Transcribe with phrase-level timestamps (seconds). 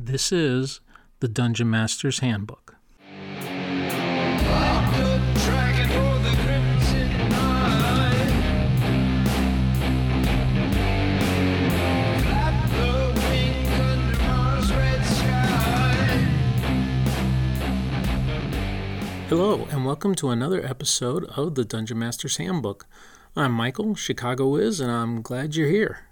[0.00, 0.78] This is
[1.18, 2.76] the Dungeon Master's Handbook.
[19.28, 22.86] Hello, and welcome to another episode of the Dungeon Master's Handbook.
[23.34, 26.07] I'm Michael, Chicago Wiz, and I'm glad you're here.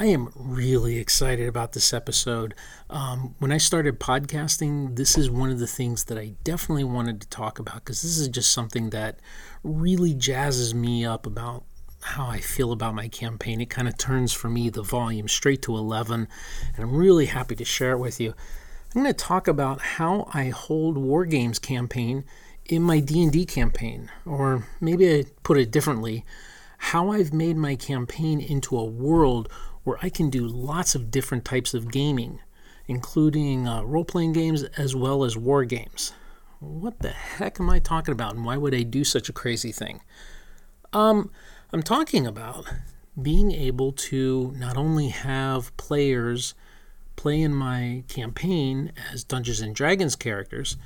[0.00, 2.54] I am really excited about this episode.
[2.88, 7.20] Um, when I started podcasting, this is one of the things that I definitely wanted
[7.20, 9.20] to talk about because this is just something that
[9.62, 11.64] really jazzes me up about
[12.00, 13.60] how I feel about my campaign.
[13.60, 16.28] It kind of turns for me the volume straight to 11,
[16.74, 18.32] and I'm really happy to share it with you.
[18.94, 22.24] I'm going to talk about how I hold War Games campaign
[22.64, 26.24] in my D&D campaign, or maybe I put it differently,
[26.78, 29.50] how I've made my campaign into a world
[29.84, 32.40] where I can do lots of different types of gaming,
[32.86, 36.12] including uh, role playing games as well as war games.
[36.58, 39.72] What the heck am I talking about, and why would I do such a crazy
[39.72, 40.02] thing?
[40.92, 41.30] Um,
[41.72, 42.66] I'm talking about
[43.20, 46.54] being able to not only have players
[47.16, 50.76] play in my campaign as Dungeons and Dragons characters,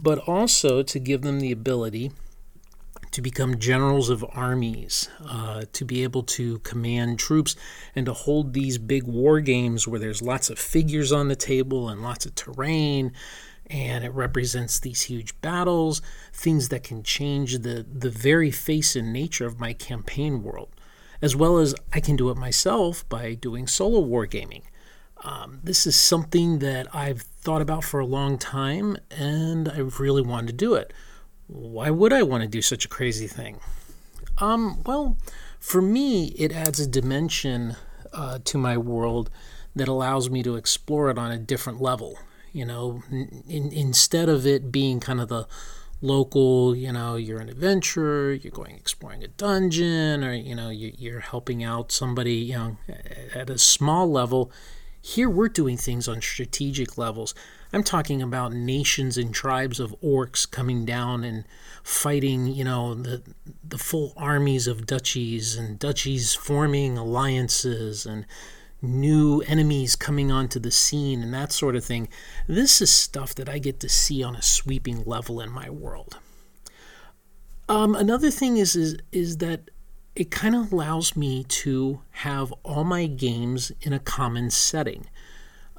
[0.00, 2.12] but also to give them the ability
[3.12, 7.54] to become generals of armies, uh, to be able to command troops,
[7.94, 11.88] and to hold these big war games where there's lots of figures on the table
[11.88, 13.12] and lots of terrain.
[13.68, 16.02] And it represents these huge battles,
[16.32, 20.70] things that can change the, the very face and nature of my campaign world,
[21.22, 24.62] as well as I can do it myself by doing solo wargaming.
[25.24, 30.22] Um, this is something that I've thought about for a long time, and I've really
[30.22, 30.92] wanted to do it.
[31.46, 33.60] Why would I want to do such a crazy thing?
[34.38, 35.16] Um, well,
[35.58, 37.76] for me, it adds a dimension
[38.12, 39.30] uh, to my world
[39.74, 42.18] that allows me to explore it on a different level.
[42.52, 45.46] You know, in, instead of it being kind of the
[46.02, 51.16] local, you know, you're an adventurer, you're going exploring a dungeon, or, you know, you,
[51.16, 52.76] are helping out somebody, you know,
[53.34, 54.50] at a small level.
[55.00, 57.34] Here we're doing things on strategic levels.
[57.72, 61.44] I'm talking about nations and tribes of orcs coming down and
[61.82, 63.22] fighting, you know, the
[63.66, 68.26] the full armies of duchies and duchies forming alliances and
[68.82, 72.08] new enemies coming onto the scene and that sort of thing.
[72.46, 76.18] This is stuff that I get to see on a sweeping level in my world.
[77.68, 79.70] Um, another thing is is is that
[80.14, 85.06] it kind of allows me to have all my games in a common setting.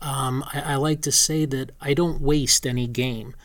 [0.04, 3.36] Um, I, I like to say that I don't waste any game.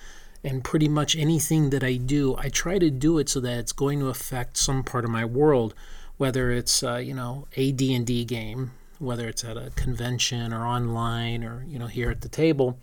[0.45, 3.73] And pretty much anything that I do, I try to do it so that it's
[3.73, 5.75] going to affect some part of my world,
[6.17, 10.53] whether it's uh, you know a D and D game, whether it's at a convention
[10.53, 12.79] or online or you know here at the table,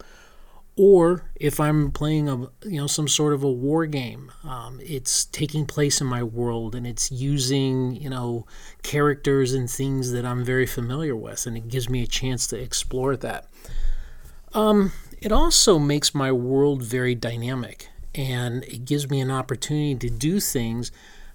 [0.77, 5.25] or if I'm playing a you know some sort of a war game, um, it's
[5.25, 8.45] taking place in my world and it's using you know
[8.83, 12.59] characters and things that I'm very familiar with, and it gives me a chance to
[12.59, 13.47] explore that.
[14.53, 14.91] Um,
[15.21, 20.39] it also makes my world very dynamic, and it gives me an opportunity to do
[20.41, 20.91] things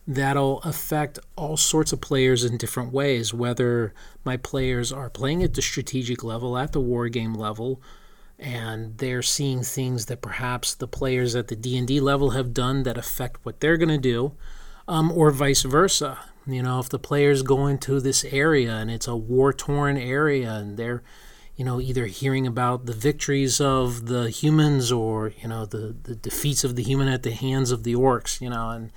[0.06, 3.32] that'll affect all sorts of players in different ways.
[3.32, 7.80] Whether my players are playing at the strategic level, at the war game level
[8.40, 12.98] and they're seeing things that perhaps the players at the d&d level have done that
[12.98, 14.32] affect what they're going to do
[14.88, 19.06] um, or vice versa you know if the players go into this area and it's
[19.06, 21.02] a war-torn area and they're
[21.56, 26.14] you know either hearing about the victories of the humans or you know the, the
[26.14, 28.90] defeats of the human at the hands of the orcs you know and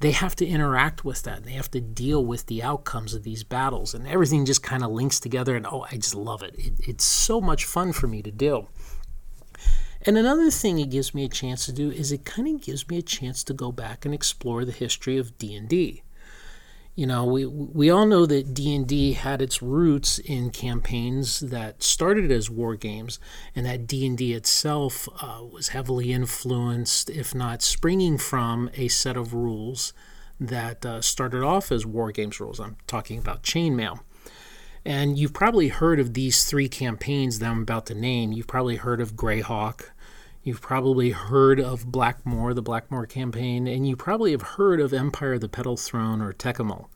[0.00, 1.44] they have to interact with that.
[1.44, 4.90] They have to deal with the outcomes of these battles, and everything just kind of
[4.90, 5.54] links together.
[5.54, 6.54] And oh, I just love it.
[6.58, 6.72] it.
[6.80, 8.66] It's so much fun for me to do.
[10.02, 12.88] And another thing it gives me a chance to do is it kind of gives
[12.88, 16.02] me a chance to go back and explore the history of D&D.
[16.96, 22.30] You know, we we all know that D&D had its roots in campaigns that started
[22.30, 23.18] as war games
[23.54, 29.32] and that D&D itself uh, was heavily influenced if not springing from a set of
[29.32, 29.92] rules
[30.38, 32.58] that uh, started off as war games rules.
[32.58, 34.00] I'm talking about chainmail.
[34.84, 38.32] And you've probably heard of these three campaigns that I'm about to name.
[38.32, 39.90] You've probably heard of Greyhawk.
[40.42, 45.34] You've probably heard of Blackmoor, the Blackmoor campaign, and you probably have heard of Empire
[45.34, 46.86] of the Petal Throne or Tékumel.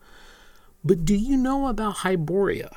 [0.83, 2.71] But do you know about Hyboria?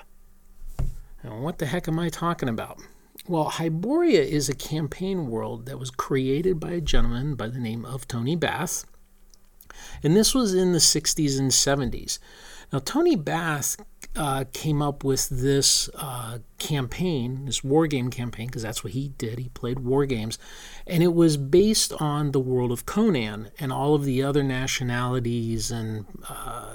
[1.23, 2.81] And what the heck am I talking about?
[3.27, 7.85] Well, Hyboria is a campaign world that was created by a gentleman by the name
[7.85, 8.85] of Tony Bath.
[10.03, 12.19] And this was in the 60s and 70s.
[12.73, 13.77] Now, Tony Bath
[14.19, 19.11] uh, came up with this uh, campaign, this war game campaign, because that's what he
[19.11, 19.38] did.
[19.38, 20.38] He played war games.
[20.87, 25.70] And it was based on the world of Conan and all of the other nationalities
[25.70, 26.75] and uh,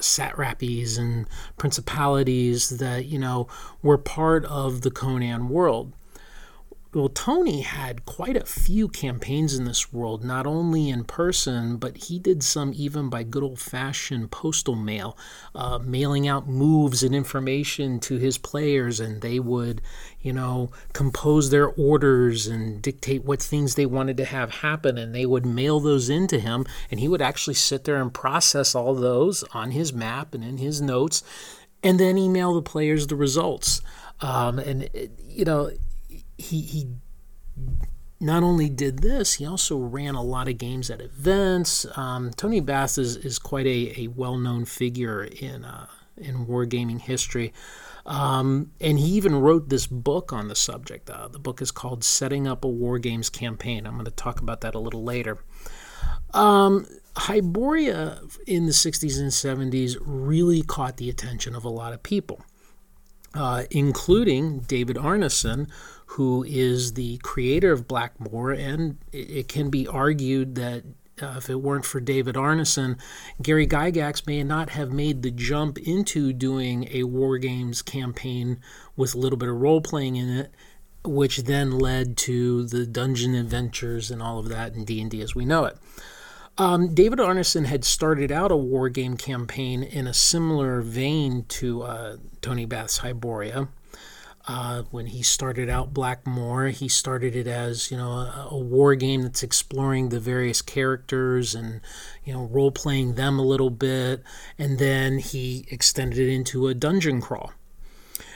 [0.00, 1.26] satrapies and
[1.56, 3.48] principalities that, you know,
[3.82, 5.92] were part of the Conan world.
[6.96, 12.04] Well, Tony had quite a few campaigns in this world, not only in person, but
[12.04, 15.14] he did some even by good old fashioned postal mail,
[15.54, 19.82] uh, mailing out moves and information to his players, and they would,
[20.22, 25.14] you know, compose their orders and dictate what things they wanted to have happen, and
[25.14, 28.94] they would mail those into him, and he would actually sit there and process all
[28.94, 31.22] those on his map and in his notes,
[31.82, 33.82] and then email the players the results.
[34.22, 34.88] Um, and,
[35.28, 35.70] you know,
[36.38, 36.88] he he
[38.18, 41.86] not only did this, he also ran a lot of games at events.
[41.96, 45.86] Um, Tony Bath is, is quite a, a well known figure in uh,
[46.16, 47.52] in wargaming history.
[48.06, 51.10] Um, and he even wrote this book on the subject.
[51.10, 53.86] Uh, the book is called Setting Up a War Games Campaign.
[53.86, 55.38] I'm going to talk about that a little later.
[56.32, 56.86] Um,
[57.16, 62.42] Hyboria in the 60s and 70s really caught the attention of a lot of people,
[63.34, 65.68] uh, including David Arneson,
[66.10, 70.84] who is the creator of Blackmoor, and it can be argued that
[71.20, 72.98] uh, if it weren't for David Arneson,
[73.42, 78.58] Gary Gygax may not have made the jump into doing a war games campaign
[78.96, 80.52] with a little bit of role playing in it,
[81.04, 85.22] which then led to the dungeon adventures and all of that in D and D
[85.22, 85.78] as we know it.
[86.58, 91.82] Um, David Arneson had started out a war game campaign in a similar vein to
[91.82, 93.68] uh, Tony Bath's Hyboria.
[94.48, 98.94] Uh, when he started out Blackmoor, he started it as you know a, a, war
[98.94, 101.80] game that's exploring the various characters and
[102.24, 104.22] you know role playing them a little bit,
[104.56, 107.52] and then he extended it into a dungeon crawl.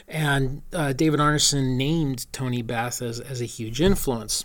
[0.08, 4.44] And uh, David Arneson named Tony Bath as, as a huge influence.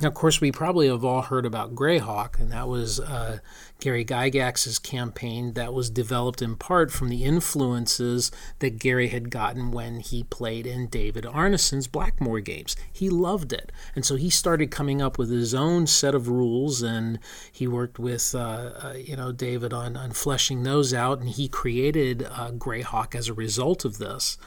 [0.00, 3.40] Now, of course, we probably have all heard about Greyhawk, and that was uh,
[3.80, 8.30] Gary Gygax's campaign that was developed in part from the influences
[8.60, 12.76] that Gary had gotten when he played in David Arneson's Blackmoor games.
[12.92, 16.80] He loved it, and so he started coming up with his own set of rules,
[16.80, 17.18] and
[17.50, 21.48] he worked with uh, uh, you know David on on fleshing those out, and he
[21.48, 24.38] created uh, Greyhawk as a result of this.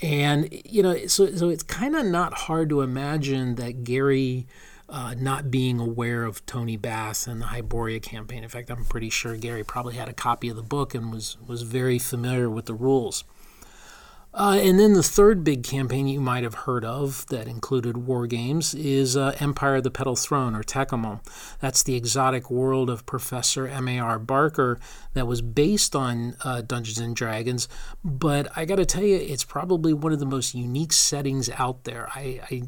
[0.00, 4.46] And you know, so so it's kind of not hard to imagine that Gary
[4.88, 8.42] uh, not being aware of Tony Bath and the Hyboria campaign.
[8.42, 11.36] In fact, I'm pretty sure Gary probably had a copy of the book and was
[11.46, 13.24] was very familiar with the rules.
[14.34, 18.26] Uh, and then the third big campaign you might have heard of that included war
[18.26, 21.24] games is uh, Empire of the Petal Throne, or Tékumel.
[21.60, 24.18] That's the exotic world of Professor M.A.R.
[24.18, 24.78] Barker
[25.14, 27.68] that was based on uh, Dungeons and Dragons.
[28.04, 31.84] But I got to tell you, it's probably one of the most unique settings out
[31.84, 32.08] there.
[32.14, 32.62] I, I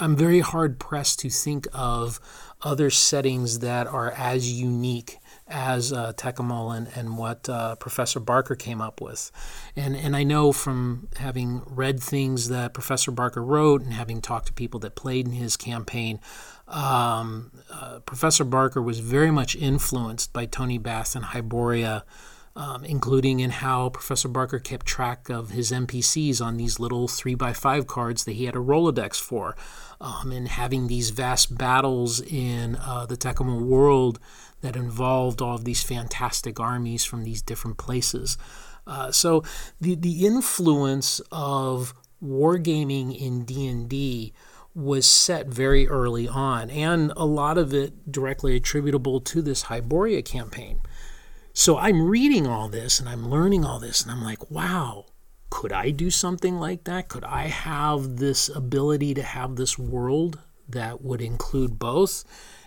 [0.00, 2.20] I'm very hard pressed to think of
[2.62, 8.80] other settings that are as unique as uh, and, and what uh, Professor Barker came
[8.80, 9.30] up with.
[9.74, 14.46] And, and I know from having read things that Professor Barker wrote and having talked
[14.48, 16.20] to people that played in his campaign,
[16.66, 22.02] um, uh, Professor Barker was very much influenced by Tony Bath and Hyboria
[22.58, 27.86] um, including in how Professor Barker kept track of his NPCs on these little 3x5
[27.86, 29.56] cards that he had a Rolodex for,
[30.00, 34.18] um, and having these vast battles in uh, the Tékumel world
[34.60, 38.36] that involved all of these fantastic armies from these different places.
[38.88, 39.44] Uh, so
[39.80, 44.32] the, the influence of wargaming in D&D
[44.74, 50.24] was set very early on, and a lot of it directly attributable to this Hyboria
[50.24, 50.80] campaign.
[51.58, 55.06] So I'm reading all this and I'm learning all this, and I'm like, wow,
[55.50, 57.08] could I do something like that?
[57.08, 60.38] Could I have this ability to have this world
[60.68, 62.24] that would include both?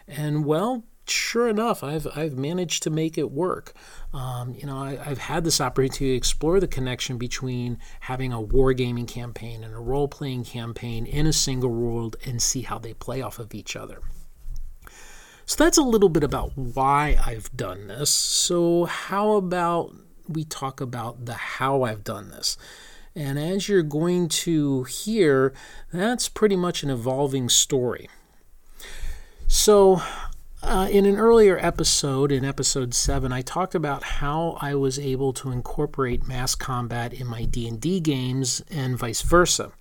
[0.10, 3.72] And well, sure enough, I've, I've managed to make it work.
[4.14, 8.44] Um, you know, I, have had this opportunity to explore the connection between having a
[8.44, 12.94] wargaming campaign and a role playing campaign in a single world and see how they
[12.94, 14.02] play off of each other.
[15.52, 18.10] So that's a little bit about why I've done this.
[18.10, 19.94] So, how about
[20.26, 22.58] we talk about the how I've done this?
[23.18, 25.52] And as you're going to hear,
[25.92, 28.08] that's pretty much an evolving story.
[29.46, 30.02] So,
[30.64, 35.34] uh, in an earlier episode, in episode seven, I talked about how I was able
[35.34, 39.74] to incorporate mass combat in my D&D games and vice versa.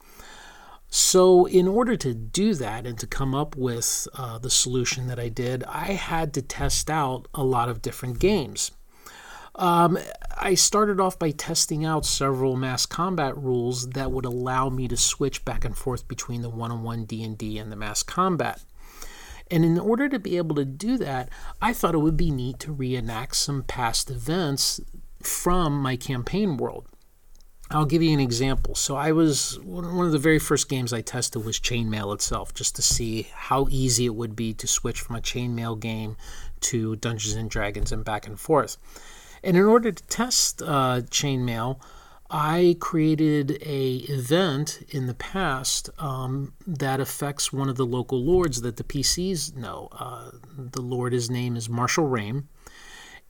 [0.93, 5.21] So, in order to do that and to come up with uh, the solution that
[5.21, 8.73] I did, I had to test out a lot of different games.
[9.55, 9.99] Um,
[10.37, 14.97] I started off by testing out several mass combat rules that would allow me to
[14.97, 18.65] switch back and forth between the one-on-one D&D and the mass combat.
[19.49, 21.29] And in order to be able to do that,
[21.61, 24.81] I thought it would be neat to reenact some past events
[25.23, 26.87] from my campaign world.
[27.73, 28.75] I'll give you an example.
[28.75, 32.75] So I was one of the very first games I tested was Chainmail itself, just
[32.77, 36.17] to see how easy it would be to switch from a Chainmail game
[36.63, 38.77] to Dungeons and Dragons and back and forth.
[39.45, 41.81] And in order to test uh, Chainmail,
[42.29, 48.63] I created a event in the past um, that affects one of the local lords
[48.63, 49.89] that the PCs know.
[49.93, 52.49] Uh, the lord, his name is Marshall Rame.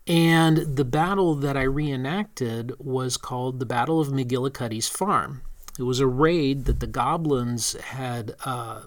[0.07, 5.43] And the battle that I reenacted was called the Battle of McGillicuddy's Farm.
[5.79, 8.83] It was a raid that the goblins had, uh,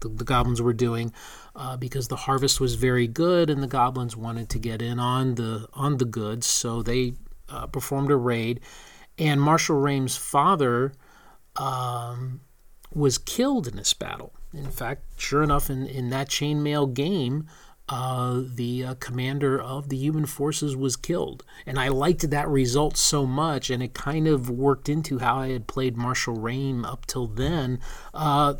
[0.00, 1.12] the, the, goblins were doing
[1.56, 5.36] uh, because the harvest was very good, and the goblins wanted to get in on
[5.36, 7.14] the on the goods, so they
[7.48, 8.60] uh, performed a raid.
[9.18, 10.92] And Marshall Rame's father
[11.56, 12.40] um,
[12.94, 14.32] was killed in this battle.
[14.52, 17.46] In fact, sure enough, in, in that chainmail game,
[17.88, 21.44] uh, the uh, commander of the human forces was killed.
[21.66, 25.48] And I liked that result so much, and it kind of worked into how I
[25.48, 27.80] had played Marshall Rame up till then.
[28.12, 28.54] Uh,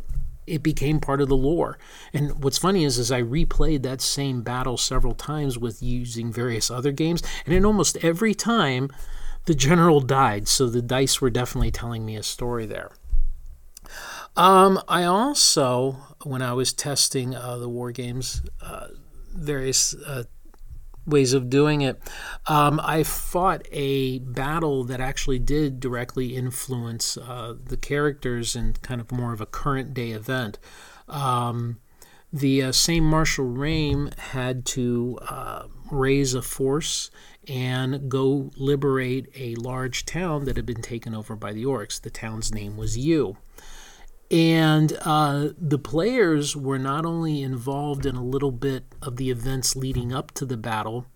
[0.47, 1.77] it became part of the lore.
[2.11, 6.71] And what's funny is, is I replayed that same battle several times with using various
[6.71, 8.89] other games, and in almost every time,
[9.45, 10.47] the general died.
[10.47, 12.91] So the dice were definitely telling me a story there.
[14.35, 18.87] Um, I also, when I was testing uh, the war games, uh,
[19.33, 20.23] various uh,
[21.05, 21.99] ways of doing it.
[22.47, 29.01] Um, I fought a battle that actually did directly influence uh, the characters and kind
[29.01, 30.59] of more of a current day event.
[31.07, 31.79] Um,
[32.31, 37.09] the uh, same Marshall Rame had to uh, raise a force
[37.47, 41.99] and go liberate a large town that had been taken over by the orcs.
[41.99, 43.37] The town's name was U.
[44.31, 49.75] And uh, the players were not only involved in a little bit of the events
[49.75, 51.07] leading up to the battle,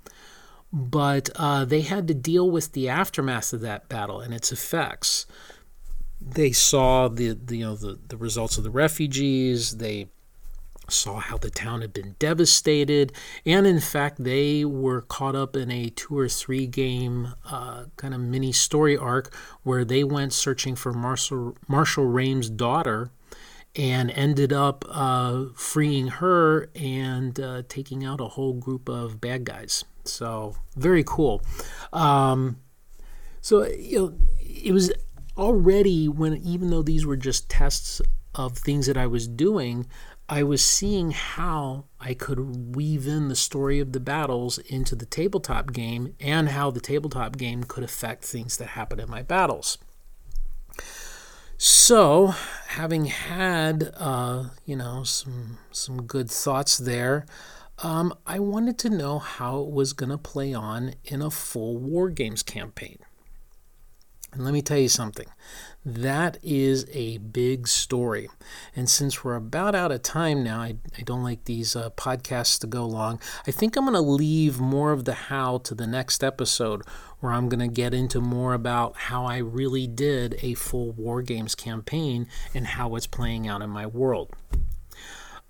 [0.71, 5.27] but uh, they had to deal with the aftermath of that battle and its effects.
[6.19, 9.77] They saw the, the you know the, the results of the refugees.
[9.77, 10.07] They
[10.89, 13.13] saw how the town had been devastated,
[13.45, 18.13] and in fact, they were caught up in a two or three game uh, kind
[18.13, 23.11] of mini story arc where they went searching for Marshall, Marshall Rame's daughter
[23.75, 29.43] and ended up uh, freeing her and uh, taking out a whole group of bad
[29.45, 29.83] guys.
[30.05, 31.41] So, very cool.
[31.91, 32.57] Um,
[33.41, 34.91] so, you know, it was
[35.37, 38.01] already when, even though these were just tests
[38.35, 39.87] of things that I was doing,
[40.29, 45.05] I was seeing how I could weave in the story of the battles into the
[45.05, 49.77] tabletop game and how the tabletop game could affect things that happen in my battles.
[51.57, 52.27] So,
[52.67, 57.25] having had uh, you know some some good thoughts there,
[57.79, 61.77] um, I wanted to know how it was going to play on in a full
[61.77, 62.99] war games campaign.
[64.31, 65.27] And let me tell you something.
[65.85, 68.29] That is a big story.
[68.73, 72.57] And since we're about out of time now, I, I don't like these uh, podcasts
[72.61, 73.19] to go long.
[73.45, 76.83] I think I'm going to leave more of the how to the next episode,
[77.19, 81.21] where I'm going to get into more about how I really did a full War
[81.21, 84.33] Games campaign and how it's playing out in my world.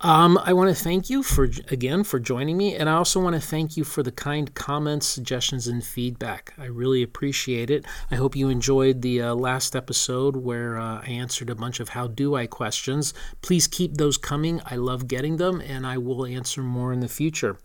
[0.04, 3.36] Um, I want to thank you for again for joining me, and I also want
[3.38, 6.54] to thank you for the kind comments, suggestions, and feedback.
[6.58, 7.86] I really appreciate it.
[8.12, 11.88] I hope you enjoyed the uh, last episode where uh, I answered a bunch of
[11.88, 13.14] how do I questions.
[13.42, 14.60] Please keep those coming.
[14.66, 17.58] I love getting them, and I will answer more in the future.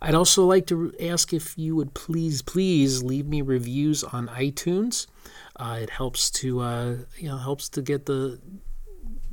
[0.00, 5.06] I'd also like to ask if you would please, please leave me reviews on iTunes.
[5.56, 8.40] Uh, it helps to uh, you know helps to get the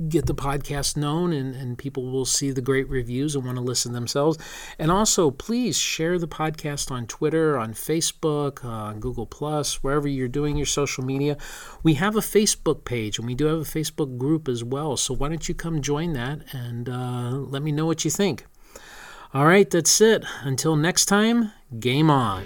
[0.09, 3.63] get the podcast known and, and people will see the great reviews and want to
[3.63, 4.37] listen themselves.
[4.77, 10.07] And also, please share the podcast on Twitter, on Facebook, uh, on Google Plus, wherever
[10.07, 11.37] you're doing your social media.
[11.83, 14.97] We have a Facebook page and we do have a Facebook group as well.
[14.97, 18.45] So why don't you come join that and uh, let me know what you think.
[19.33, 20.23] All right, that's it.
[20.43, 22.45] Until next time, game on.